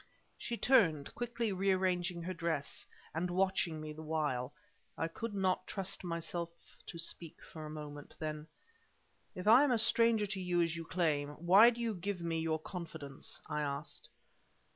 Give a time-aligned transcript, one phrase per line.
[0.35, 4.51] She turned, quickly rearranging her dress, and watching me the while.
[4.97, 6.49] I could not trust myself
[6.87, 8.47] to speak for a moment, then:
[9.35, 12.39] "If I am a stranger to you, as you claim, why do you give me
[12.39, 14.09] your confidence?" I asked.